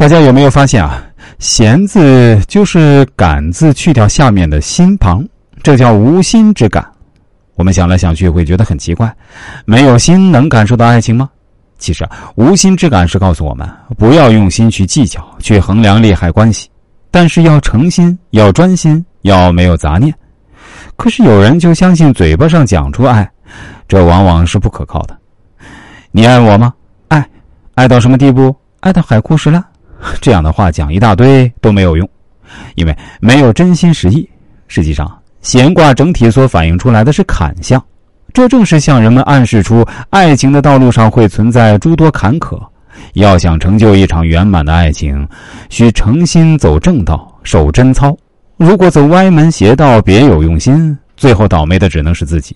[0.00, 1.04] 大家有没有发现啊
[1.38, 5.22] ？“闲”字就是“感”字去掉下面的心旁，
[5.62, 6.82] 这叫无心之感。
[7.56, 9.14] 我们想来想去会觉得很奇怪，
[9.66, 11.28] 没有心能感受到爱情吗？
[11.78, 13.68] 其实啊，无心之感是告诉我们
[13.98, 16.70] 不要用心去计较、去衡量利害关系，
[17.10, 20.14] 但是要诚心、要专心、要没有杂念。
[20.96, 23.30] 可是有人就相信嘴巴上讲出爱，
[23.86, 25.14] 这往往是不可靠的。
[26.10, 26.72] 你爱我吗？
[27.08, 27.22] 爱，
[27.74, 28.56] 爱到什么地步？
[28.80, 29.62] 爱到海枯石烂。
[30.20, 32.08] 这样的话讲一大堆都没有用，
[32.74, 34.28] 因为没有真心实意。
[34.68, 35.10] 实际上，
[35.42, 37.82] 闲卦整体所反映出来的是坎象，
[38.32, 42.60] 这正是向人们暗示出爱情的道路上会存在诸多坎坷。
[43.14, 45.26] 要想成就一场圆满的爱情，
[45.68, 48.16] 需诚心走正道，守贞操。
[48.56, 52.54] 如果走歪门邪道，别有用心，最后倒霉的只能是自己。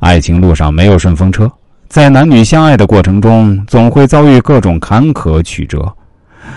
[0.00, 1.50] 爱情路上没有顺风车，
[1.88, 5.94] 在男女相爱的过程中，总会遭遇各种坎坷曲折。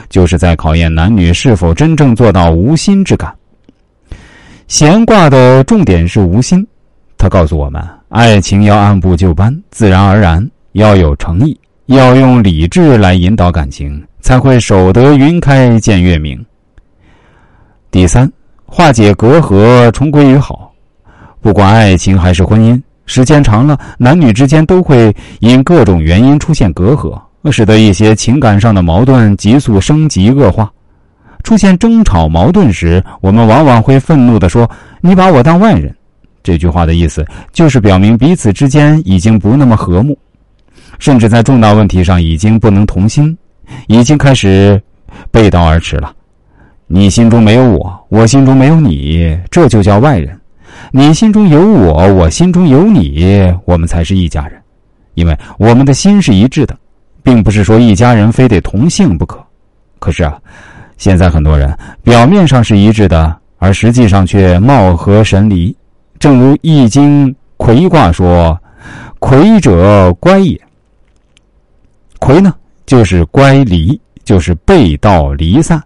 [0.10, 3.34] 就是在考验男女是否真正做到无心之感。
[4.68, 6.66] 闲卦的重点是无心，
[7.18, 16.44] 它告诉我们，爱情要按部就班、自然而然，要有诚意，要用理智来引导感情，才会守得云开见月明。
[17.90, 18.32] 第三，
[18.66, 20.72] 化解隔阂，重归于好。
[21.42, 27.22] 不管爱情还是婚姻，时间长了，男女之间都会因各种原因出现隔阂。
[27.50, 30.70] 使得一些情感上的矛盾急速升级恶化，
[31.44, 34.70] 出现争吵矛盾时，我们往往会愤怒地说
[35.02, 35.96] ：“你把我当外人。”
[36.44, 40.18] 这句话的意思就是表明彼此之间已经不那么和睦，
[41.00, 43.36] 甚至在重大问题上已经不能同心，
[43.88, 44.82] 已经开始
[45.32, 46.14] 背道而驰了。
[46.88, 50.36] 你心中没有我，我心中没有你，这就叫外人；
[50.92, 54.60] 你心中有我，我心中有你，我们才是一家人，
[55.14, 56.76] 因为我们的心是一致的。
[57.24, 59.44] 并不是说一家人非得同姓不可，
[60.00, 60.40] 可是啊，
[60.98, 65.76] 现在很多人表面上是一致的，而实际上却貌合神离。
[66.20, 68.60] 正如《易经》魁卦说
[69.20, 70.60] ：“魁者，乖也。”
[72.20, 72.54] 魁呢，
[72.86, 75.82] 就是乖离，就是背道离散，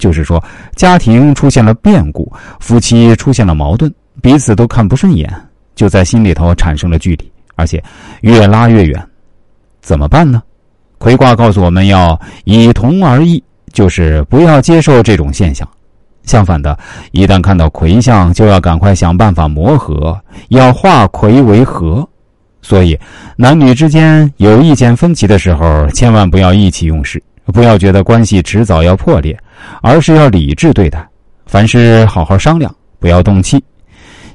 [0.00, 0.42] 就是说
[0.74, 5.32] 家庭出现了变故，夫妻出现了矛盾，彼此都看不顺眼，
[5.76, 7.82] 就在心里头产生了距离，而且
[8.22, 9.00] 越拉越远。
[9.80, 10.42] 怎么办呢？
[10.98, 13.42] 魁卦告诉我们要以同而异，
[13.72, 15.68] 就是不要接受这种现象。
[16.24, 16.76] 相反的，
[17.12, 20.18] 一旦看到魁象，就要赶快想办法磨合，
[20.48, 22.08] 要化魁为和。
[22.62, 22.98] 所以，
[23.36, 29.38] 男女之间有意见分歧的时候，千万不要意气用事，不要觉得关系迟早要破裂，
[29.82, 31.06] 而是要理智对待，
[31.46, 33.62] 凡事好好商量，不要动气。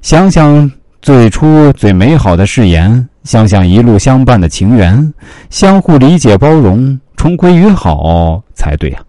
[0.02, 3.06] 想想最初最美好的誓言。
[3.24, 5.14] 想想一路相伴的情缘，
[5.50, 9.00] 相互理解包容，重归于好才对呀。